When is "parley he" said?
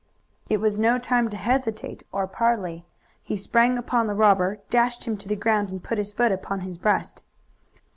2.25-3.37